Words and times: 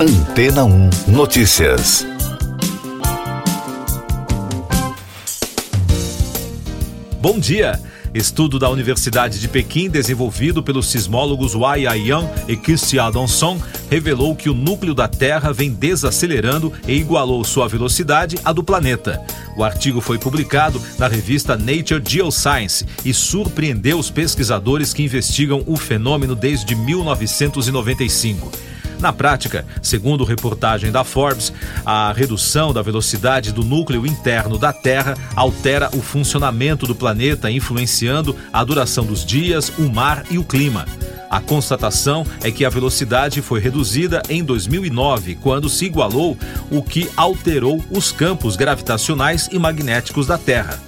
Antena 0.00 0.64
1 0.64 0.90
Notícias. 1.08 2.06
Bom 7.20 7.36
dia. 7.40 7.80
Estudo 8.14 8.60
da 8.60 8.70
Universidade 8.70 9.40
de 9.40 9.48
Pequim, 9.48 9.90
desenvolvido 9.90 10.62
pelos 10.62 10.86
sismólogos 10.86 11.56
Wai 11.56 11.84
Aiyan 11.84 12.30
e 12.46 12.56
Christian 12.56 13.10
Donson, 13.10 13.60
revelou 13.90 14.36
que 14.36 14.48
o 14.48 14.54
núcleo 14.54 14.94
da 14.94 15.08
Terra 15.08 15.52
vem 15.52 15.72
desacelerando 15.72 16.72
e 16.86 16.92
igualou 16.92 17.42
sua 17.42 17.66
velocidade 17.66 18.38
à 18.44 18.52
do 18.52 18.62
planeta. 18.62 19.20
O 19.56 19.64
artigo 19.64 20.00
foi 20.00 20.16
publicado 20.16 20.80
na 20.96 21.08
revista 21.08 21.56
Nature 21.56 22.00
Geoscience 22.06 22.86
e 23.04 23.12
surpreendeu 23.12 23.98
os 23.98 24.12
pesquisadores 24.12 24.94
que 24.94 25.02
investigam 25.02 25.64
o 25.66 25.76
fenômeno 25.76 26.36
desde 26.36 26.76
1995. 26.76 28.67
Na 28.98 29.12
prática, 29.12 29.64
segundo 29.80 30.24
reportagem 30.24 30.90
da 30.90 31.04
Forbes, 31.04 31.52
a 31.86 32.12
redução 32.12 32.72
da 32.72 32.82
velocidade 32.82 33.52
do 33.52 33.62
núcleo 33.62 34.04
interno 34.04 34.58
da 34.58 34.72
Terra 34.72 35.14
altera 35.36 35.88
o 35.94 36.02
funcionamento 36.02 36.84
do 36.84 36.96
planeta, 36.96 37.50
influenciando 37.50 38.34
a 38.52 38.64
duração 38.64 39.06
dos 39.06 39.24
dias, 39.24 39.72
o 39.78 39.88
mar 39.88 40.24
e 40.30 40.36
o 40.36 40.44
clima. 40.44 40.84
A 41.30 41.40
constatação 41.40 42.26
é 42.42 42.50
que 42.50 42.64
a 42.64 42.70
velocidade 42.70 43.40
foi 43.40 43.60
reduzida 43.60 44.22
em 44.28 44.42
2009, 44.42 45.36
quando 45.36 45.68
se 45.68 45.84
igualou, 45.84 46.36
o 46.70 46.82
que 46.82 47.08
alterou 47.16 47.84
os 47.90 48.10
campos 48.10 48.56
gravitacionais 48.56 49.48
e 49.52 49.58
magnéticos 49.58 50.26
da 50.26 50.38
Terra. 50.38 50.80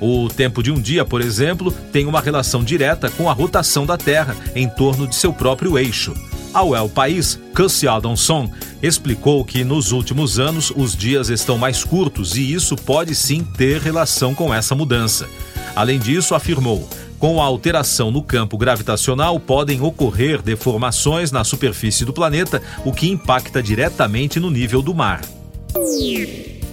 O 0.00 0.28
tempo 0.28 0.62
de 0.62 0.70
um 0.70 0.80
dia, 0.80 1.04
por 1.04 1.22
exemplo, 1.22 1.72
tem 1.92 2.04
uma 2.04 2.20
relação 2.20 2.62
direta 2.62 3.08
com 3.08 3.30
a 3.30 3.32
rotação 3.32 3.86
da 3.86 3.96
Terra 3.96 4.36
em 4.54 4.68
torno 4.68 5.06
de 5.06 5.14
seu 5.14 5.32
próprio 5.32 5.78
eixo. 5.78 6.12
Ao 6.54 6.72
El 6.76 6.88
País, 6.88 7.36
Cassie 7.52 7.88
Adamson 7.88 8.48
explicou 8.80 9.44
que 9.44 9.64
nos 9.64 9.90
últimos 9.90 10.38
anos 10.38 10.72
os 10.76 10.94
dias 10.94 11.28
estão 11.28 11.58
mais 11.58 11.82
curtos 11.82 12.36
e 12.36 12.54
isso 12.54 12.76
pode 12.76 13.12
sim 13.12 13.42
ter 13.42 13.80
relação 13.80 14.36
com 14.36 14.54
essa 14.54 14.72
mudança. 14.72 15.28
Além 15.74 15.98
disso, 15.98 16.32
afirmou: 16.32 16.88
com 17.18 17.42
a 17.42 17.44
alteração 17.44 18.12
no 18.12 18.22
campo 18.22 18.56
gravitacional, 18.56 19.40
podem 19.40 19.80
ocorrer 19.80 20.40
deformações 20.40 21.32
na 21.32 21.42
superfície 21.42 22.04
do 22.04 22.12
planeta, 22.12 22.62
o 22.84 22.92
que 22.92 23.10
impacta 23.10 23.60
diretamente 23.60 24.38
no 24.38 24.48
nível 24.48 24.80
do 24.80 24.94
mar. 24.94 25.22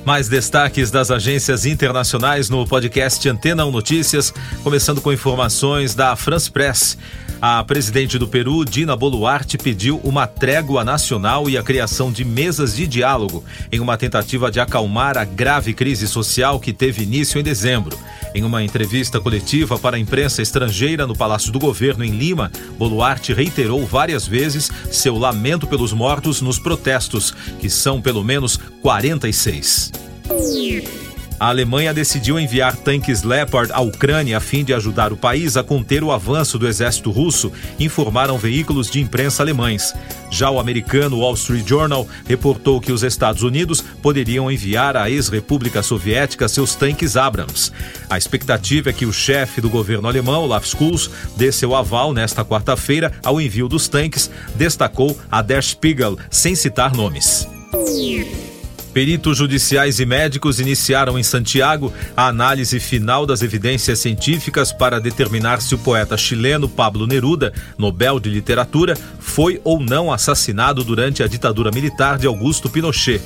Mais 0.03 0.27
destaques 0.27 0.89
das 0.89 1.11
agências 1.11 1.65
internacionais 1.65 2.49
no 2.49 2.65
podcast 2.65 3.29
Antena 3.29 3.65
1 3.65 3.71
Notícias, 3.71 4.33
começando 4.63 4.99
com 4.99 5.13
informações 5.13 5.93
da 5.93 6.15
France 6.15 6.49
Press. 6.49 6.97
A 7.39 7.63
presidente 7.63 8.19
do 8.19 8.27
Peru, 8.27 8.63
Dina 8.65 8.95
Boluarte, 8.95 9.57
pediu 9.57 9.99
uma 10.03 10.27
trégua 10.27 10.83
nacional 10.83 11.49
e 11.49 11.57
a 11.57 11.63
criação 11.63 12.11
de 12.11 12.23
mesas 12.23 12.75
de 12.75 12.85
diálogo 12.85 13.43
em 13.71 13.79
uma 13.79 13.97
tentativa 13.97 14.51
de 14.51 14.59
acalmar 14.59 15.17
a 15.17 15.23
grave 15.23 15.73
crise 15.73 16.07
social 16.07 16.59
que 16.59 16.73
teve 16.73 17.03
início 17.03 17.39
em 17.39 17.43
dezembro. 17.43 17.97
Em 18.33 18.43
uma 18.43 18.63
entrevista 18.63 19.19
coletiva 19.19 19.77
para 19.77 19.97
a 19.97 19.99
imprensa 19.99 20.41
estrangeira 20.41 21.05
no 21.07 21.15
Palácio 21.15 21.51
do 21.51 21.59
Governo 21.59 22.03
em 22.03 22.11
Lima, 22.11 22.51
Boluarte 22.77 23.33
reiterou 23.33 23.85
várias 23.85 24.27
vezes 24.27 24.71
seu 24.91 25.17
lamento 25.17 25.67
pelos 25.67 25.93
mortos 25.93 26.41
nos 26.41 26.57
protestos, 26.57 27.31
que 27.59 27.69
são 27.69 28.01
pelo 28.01 28.23
menos 28.23 28.57
46 28.81 30.00
a 31.41 31.47
Alemanha 31.47 31.91
decidiu 31.91 32.39
enviar 32.39 32.75
tanques 32.75 33.23
Leopard 33.23 33.71
à 33.71 33.81
Ucrânia 33.81 34.37
a 34.37 34.39
fim 34.39 34.63
de 34.63 34.75
ajudar 34.75 35.11
o 35.11 35.17
país 35.17 35.57
a 35.57 35.63
conter 35.63 36.03
o 36.03 36.11
avanço 36.11 36.59
do 36.59 36.67
exército 36.67 37.09
russo, 37.09 37.51
informaram 37.79 38.37
veículos 38.37 38.91
de 38.91 39.01
imprensa 39.01 39.41
alemães. 39.41 39.91
Já 40.29 40.51
o 40.51 40.59
americano 40.59 41.17
Wall 41.17 41.33
Street 41.33 41.67
Journal 41.67 42.07
reportou 42.27 42.79
que 42.79 42.91
os 42.91 43.01
Estados 43.01 43.41
Unidos 43.41 43.83
poderiam 44.03 44.51
enviar 44.51 44.95
à 44.95 45.09
ex-república 45.09 45.81
soviética 45.81 46.47
seus 46.47 46.75
tanques 46.75 47.17
Abrams. 47.17 47.71
A 48.07 48.19
expectativa 48.19 48.91
é 48.91 48.93
que 48.93 49.07
o 49.07 49.11
chefe 49.11 49.61
do 49.61 49.69
governo 49.69 50.07
alemão, 50.07 50.43
Olaf 50.43 50.67
Scholz, 50.67 51.09
dê 51.35 51.51
seu 51.51 51.75
aval 51.75 52.13
nesta 52.13 52.45
quarta-feira 52.45 53.11
ao 53.23 53.41
envio 53.41 53.67
dos 53.67 53.87
tanques, 53.87 54.29
destacou 54.53 55.17
a 55.31 55.41
Der 55.41 55.63
Spiegel, 55.63 56.19
sem 56.29 56.53
citar 56.53 56.93
nomes. 56.93 57.47
Peritos 58.93 59.37
judiciais 59.37 60.01
e 60.01 60.05
médicos 60.05 60.59
iniciaram 60.59 61.17
em 61.17 61.23
Santiago 61.23 61.93
a 62.15 62.27
análise 62.27 62.77
final 62.77 63.25
das 63.25 63.41
evidências 63.41 63.99
científicas 63.99 64.73
para 64.73 64.99
determinar 64.99 65.61
se 65.61 65.73
o 65.73 65.77
poeta 65.77 66.17
chileno 66.17 66.67
Pablo 66.67 67.07
Neruda, 67.07 67.53
Nobel 67.77 68.19
de 68.19 68.29
Literatura, 68.29 68.97
foi 69.17 69.61
ou 69.63 69.79
não 69.79 70.11
assassinado 70.11 70.83
durante 70.83 71.23
a 71.23 71.27
ditadura 71.27 71.71
militar 71.71 72.17
de 72.17 72.27
Augusto 72.27 72.69
Pinochet. 72.69 73.21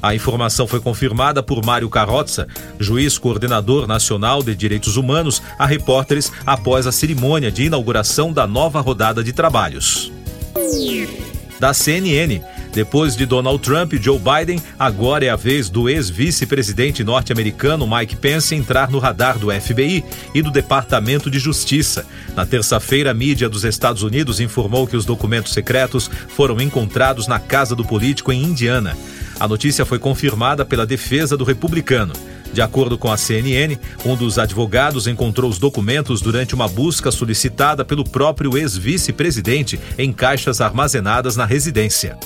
A 0.00 0.14
informação 0.14 0.66
foi 0.66 0.80
confirmada 0.80 1.42
por 1.42 1.64
Mário 1.64 1.90
Carrozza, 1.90 2.48
juiz 2.80 3.18
coordenador 3.18 3.86
nacional 3.86 4.42
de 4.42 4.54
direitos 4.54 4.96
humanos, 4.96 5.42
a 5.58 5.66
repórteres 5.66 6.32
após 6.46 6.86
a 6.86 6.92
cerimônia 6.92 7.52
de 7.52 7.64
inauguração 7.64 8.32
da 8.32 8.46
nova 8.46 8.80
rodada 8.80 9.22
de 9.22 9.32
trabalhos. 9.32 10.10
Da 11.60 11.72
CNN, 11.72 12.42
depois 12.72 13.14
de 13.14 13.26
Donald 13.26 13.62
Trump 13.62 13.92
e 13.92 14.02
Joe 14.02 14.18
Biden, 14.18 14.60
agora 14.78 15.26
é 15.26 15.28
a 15.28 15.36
vez 15.36 15.68
do 15.68 15.90
ex-vice-presidente 15.90 17.04
norte-americano 17.04 17.86
Mike 17.86 18.16
Pence 18.16 18.54
entrar 18.54 18.90
no 18.90 18.98
radar 18.98 19.38
do 19.38 19.52
FBI 19.52 20.02
e 20.34 20.40
do 20.40 20.50
Departamento 20.50 21.30
de 21.30 21.38
Justiça. 21.38 22.06
Na 22.34 22.46
terça-feira, 22.46 23.10
a 23.10 23.14
mídia 23.14 23.48
dos 23.48 23.64
Estados 23.64 24.02
Unidos 24.02 24.40
informou 24.40 24.86
que 24.86 24.96
os 24.96 25.04
documentos 25.04 25.52
secretos 25.52 26.10
foram 26.28 26.58
encontrados 26.60 27.26
na 27.26 27.38
casa 27.38 27.76
do 27.76 27.84
político 27.84 28.32
em 28.32 28.42
Indiana. 28.42 28.96
A 29.38 29.46
notícia 29.46 29.84
foi 29.84 29.98
confirmada 29.98 30.64
pela 30.64 30.86
defesa 30.86 31.36
do 31.36 31.44
republicano. 31.44 32.14
De 32.54 32.62
acordo 32.62 32.96
com 32.96 33.10
a 33.10 33.16
CNN, 33.16 33.78
um 34.04 34.14
dos 34.14 34.38
advogados 34.38 35.06
encontrou 35.06 35.50
os 35.50 35.58
documentos 35.58 36.20
durante 36.20 36.54
uma 36.54 36.68
busca 36.68 37.10
solicitada 37.10 37.84
pelo 37.84 38.04
próprio 38.04 38.56
ex-vice-presidente 38.56 39.80
em 39.98 40.12
caixas 40.12 40.60
armazenadas 40.60 41.36
na 41.36 41.46
residência. 41.46 42.16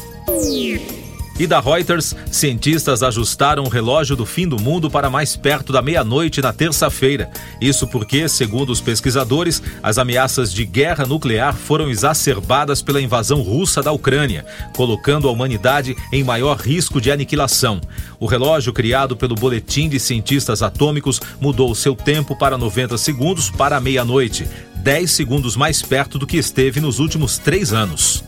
E 1.39 1.47
da 1.47 1.61
Reuters, 1.61 2.17
cientistas 2.33 3.03
ajustaram 3.03 3.65
o 3.65 3.69
relógio 3.69 4.17
do 4.17 4.25
fim 4.25 4.49
do 4.49 4.59
mundo 4.59 4.91
para 4.91 5.11
mais 5.11 5.37
perto 5.37 5.71
da 5.71 5.83
meia-noite 5.83 6.41
na 6.41 6.51
terça-feira. 6.51 7.31
Isso 7.61 7.87
porque, 7.87 8.27
segundo 8.27 8.71
os 8.71 8.81
pesquisadores, 8.81 9.63
as 9.83 9.99
ameaças 9.99 10.51
de 10.51 10.65
guerra 10.65 11.05
nuclear 11.05 11.55
foram 11.55 11.91
exacerbadas 11.91 12.81
pela 12.81 13.03
invasão 13.03 13.43
russa 13.43 13.83
da 13.83 13.93
Ucrânia, 13.93 14.47
colocando 14.75 15.29
a 15.29 15.31
humanidade 15.31 15.95
em 16.11 16.25
maior 16.25 16.57
risco 16.57 17.03
de 17.03 17.11
aniquilação. 17.11 17.83
O 18.19 18.25
relógio 18.25 18.73
criado 18.73 19.15
pelo 19.15 19.35
Boletim 19.35 19.91
de 19.91 20.01
Cientistas 20.01 20.63
Atômicos 20.63 21.21
mudou 21.39 21.75
seu 21.75 21.95
tempo 21.95 22.35
para 22.35 22.57
90 22.57 22.97
segundos 22.97 23.51
para 23.51 23.79
meia-noite, 23.79 24.49
10 24.77 25.11
segundos 25.11 25.55
mais 25.55 25.83
perto 25.83 26.19
do 26.19 26.27
que 26.27 26.39
esteve 26.39 26.81
nos 26.81 26.99
últimos 26.99 27.37
três 27.37 27.75
anos. 27.75 28.25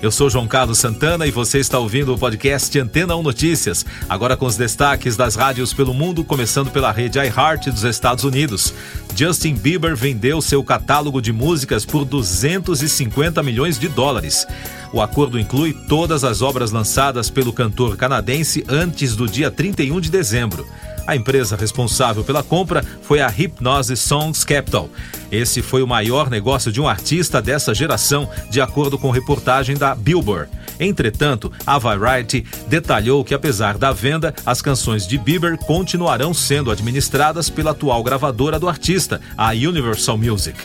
Eu 0.00 0.12
sou 0.12 0.30
João 0.30 0.46
Carlos 0.46 0.78
Santana 0.78 1.26
e 1.26 1.30
você 1.32 1.58
está 1.58 1.78
ouvindo 1.78 2.14
o 2.14 2.18
podcast 2.18 2.78
Antena 2.78 3.16
1 3.16 3.22
Notícias. 3.22 3.84
Agora 4.08 4.36
com 4.36 4.46
os 4.46 4.56
destaques 4.56 5.16
das 5.16 5.34
rádios 5.34 5.74
pelo 5.74 5.92
mundo, 5.92 6.22
começando 6.22 6.70
pela 6.70 6.92
rede 6.92 7.18
iHeart 7.18 7.66
dos 7.66 7.82
Estados 7.82 8.22
Unidos. 8.22 8.72
Justin 9.16 9.54
Bieber 9.54 9.96
vendeu 9.96 10.40
seu 10.40 10.62
catálogo 10.62 11.20
de 11.20 11.32
músicas 11.32 11.84
por 11.84 12.04
250 12.04 13.42
milhões 13.42 13.76
de 13.76 13.88
dólares. 13.88 14.46
O 14.92 15.02
acordo 15.02 15.38
inclui 15.38 15.72
todas 15.88 16.22
as 16.22 16.40
obras 16.40 16.70
lançadas 16.70 17.28
pelo 17.28 17.52
cantor 17.52 17.96
canadense 17.96 18.64
antes 18.68 19.16
do 19.16 19.26
dia 19.26 19.50
31 19.50 20.00
de 20.00 20.10
dezembro. 20.10 20.66
A 21.08 21.16
empresa 21.16 21.56
responsável 21.56 22.22
pela 22.22 22.42
compra 22.42 22.84
foi 23.00 23.22
a 23.22 23.28
Hypnose 23.28 23.96
Songs 23.96 24.44
Capital. 24.44 24.90
Esse 25.32 25.62
foi 25.62 25.82
o 25.82 25.86
maior 25.86 26.28
negócio 26.28 26.70
de 26.70 26.82
um 26.82 26.86
artista 26.86 27.40
dessa 27.40 27.74
geração, 27.74 28.28
de 28.50 28.60
acordo 28.60 28.98
com 28.98 29.10
reportagem 29.10 29.74
da 29.74 29.94
Billboard. 29.94 30.50
Entretanto, 30.78 31.50
a 31.66 31.78
Variety 31.78 32.44
detalhou 32.66 33.24
que, 33.24 33.32
apesar 33.32 33.78
da 33.78 33.90
venda, 33.90 34.34
as 34.44 34.60
canções 34.60 35.06
de 35.06 35.16
Bieber 35.16 35.56
continuarão 35.56 36.34
sendo 36.34 36.70
administradas 36.70 37.48
pela 37.48 37.70
atual 37.70 38.02
gravadora 38.02 38.58
do 38.58 38.68
artista, 38.68 39.18
a 39.34 39.52
Universal 39.52 40.18
Music. 40.18 40.58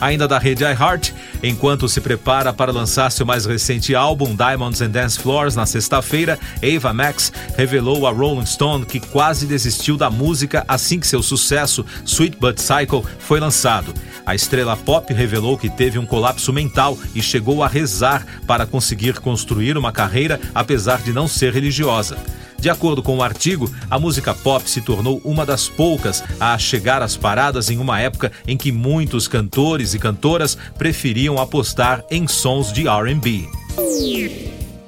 Ainda 0.00 0.28
da 0.28 0.38
rede 0.38 0.62
iHeart, 0.62 1.12
enquanto 1.48 1.88
se 1.88 2.00
prepara 2.00 2.52
para 2.52 2.72
lançar 2.72 3.10
seu 3.10 3.26
mais 3.26 3.44
recente 3.44 3.94
álbum 3.94 4.34
Diamonds 4.34 4.80
and 4.80 4.90
Dance 4.90 5.18
Floors 5.18 5.54
na 5.54 5.66
sexta-feira, 5.66 6.38
Ava 6.62 6.92
Max 6.92 7.32
revelou 7.56 8.06
a 8.06 8.10
Rolling 8.10 8.46
Stone 8.46 8.86
que 8.86 8.98
quase 8.98 9.46
desistiu 9.46 9.96
da 9.96 10.10
música 10.10 10.64
assim 10.66 10.98
que 10.98 11.06
seu 11.06 11.22
sucesso 11.22 11.84
Sweet 12.04 12.38
But 12.38 12.58
Cycle 12.58 13.04
foi 13.18 13.40
lançado. 13.40 13.92
A 14.24 14.34
estrela 14.34 14.76
pop 14.76 15.12
revelou 15.12 15.58
que 15.58 15.68
teve 15.68 15.98
um 15.98 16.06
colapso 16.06 16.52
mental 16.52 16.96
e 17.14 17.22
chegou 17.22 17.62
a 17.62 17.68
rezar 17.68 18.26
para 18.46 18.66
conseguir 18.66 19.20
construir 19.20 19.76
uma 19.76 19.92
carreira 19.92 20.40
apesar 20.54 21.02
de 21.02 21.12
não 21.12 21.28
ser 21.28 21.52
religiosa. 21.52 22.16
De 22.64 22.70
acordo 22.70 23.02
com 23.02 23.18
o 23.18 23.22
artigo, 23.22 23.70
a 23.90 23.98
música 23.98 24.32
pop 24.32 24.70
se 24.70 24.80
tornou 24.80 25.20
uma 25.22 25.44
das 25.44 25.68
poucas 25.68 26.24
a 26.40 26.56
chegar 26.56 27.02
às 27.02 27.14
paradas 27.14 27.68
em 27.68 27.76
uma 27.76 28.00
época 28.00 28.32
em 28.48 28.56
que 28.56 28.72
muitos 28.72 29.28
cantores 29.28 29.92
e 29.92 29.98
cantoras 29.98 30.56
preferiam 30.78 31.38
apostar 31.38 32.02
em 32.10 32.26
sons 32.26 32.72
de 32.72 32.84
RB. 32.88 33.46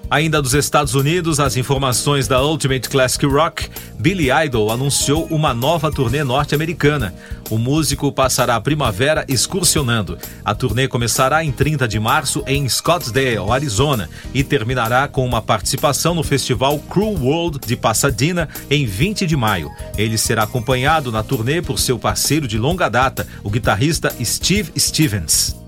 Ainda 0.09 0.41
dos 0.41 0.55
Estados 0.55 0.95
Unidos, 0.95 1.41
as 1.41 1.57
informações 1.57 2.29
da 2.29 2.41
Ultimate 2.41 2.89
Classic 2.89 3.27
Rock, 3.27 3.69
Billy 3.99 4.29
Idol 4.31 4.71
anunciou 4.71 5.27
uma 5.31 5.53
nova 5.53 5.91
turnê 5.91 6.23
norte-americana. 6.23 7.13
O 7.51 7.59
músico 7.59 8.13
passará 8.13 8.55
a 8.55 8.61
primavera 8.61 9.25
excursionando. 9.29 10.17
A 10.45 10.55
turnê 10.55 10.87
começará 10.87 11.43
em 11.43 11.51
30 11.51 11.89
de 11.89 11.99
março 11.99 12.45
em 12.47 12.69
Scottsdale, 12.69 13.51
Arizona, 13.51 14.09
e 14.33 14.45
terminará 14.45 15.09
com 15.09 15.27
uma 15.27 15.43
participação 15.43 16.15
no 16.15 16.23
festival 16.23 16.79
Crew 16.79 17.15
World 17.21 17.59
de 17.67 17.77
Pasadena 17.77 18.49
em 18.71 18.87
20 18.87 19.27
de 19.27 19.37
maio. 19.37 19.73
Ele 19.99 20.17
será 20.17 20.45
acompanhado 20.45 21.11
na 21.11 21.25
turnê 21.25 21.61
por 21.61 21.81
seu 21.81 21.99
parceiro 21.99 22.47
de 22.47 22.59
longa 22.59 22.89
data, 22.89 23.27
o 23.43 23.51
guitarrista 23.51 24.15
Steve 24.23 24.73
Stevens. 24.79 25.66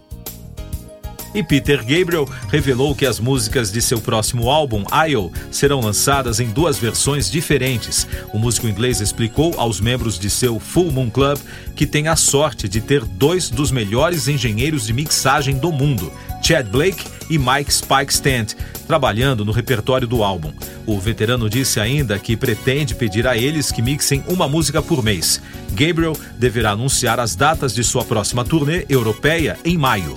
E 1.34 1.42
Peter 1.42 1.78
Gabriel 1.78 2.28
revelou 2.48 2.94
que 2.94 3.04
as 3.06 3.20
músicas 3.20 3.70
de 3.70 3.82
seu 3.82 4.00
próximo 4.00 4.48
álbum, 4.50 4.84
Isle, 5.06 5.30
serão 5.50 5.80
lançadas 5.80 6.40
em 6.40 6.48
duas 6.48 6.78
versões 6.78 7.30
diferentes. 7.30 8.06
O 8.32 8.38
músico 8.38 8.66
inglês 8.66 9.00
explicou 9.00 9.54
aos 9.58 9.80
membros 9.80 10.18
de 10.18 10.30
seu 10.30 10.58
Full 10.58 10.90
Moon 10.90 11.10
Club 11.10 11.38
que 11.74 11.86
tem 11.86 12.08
a 12.08 12.16
sorte 12.16 12.68
de 12.68 12.80
ter 12.80 13.04
dois 13.04 13.50
dos 13.50 13.70
melhores 13.70 14.26
engenheiros 14.26 14.86
de 14.86 14.92
mixagem 14.92 15.56
do 15.56 15.70
mundo, 15.70 16.12
Chad 16.42 16.66
Blake 16.66 17.04
e 17.28 17.38
Mike 17.38 17.72
Spike 17.72 18.12
Stant, 18.12 18.54
trabalhando 18.86 19.44
no 19.44 19.52
repertório 19.52 20.08
do 20.08 20.22
álbum. 20.22 20.52
O 20.86 20.98
veterano 20.98 21.48
disse 21.48 21.78
ainda 21.78 22.18
que 22.18 22.36
pretende 22.36 22.94
pedir 22.94 23.26
a 23.26 23.36
eles 23.36 23.70
que 23.70 23.82
mixem 23.82 24.24
uma 24.26 24.48
música 24.48 24.80
por 24.80 25.02
mês. 25.02 25.40
Gabriel 25.72 26.16
deverá 26.38 26.70
anunciar 26.70 27.20
as 27.20 27.36
datas 27.36 27.74
de 27.74 27.84
sua 27.84 28.04
próxima 28.04 28.44
turnê 28.44 28.86
europeia 28.88 29.58
em 29.64 29.76
maio. 29.76 30.16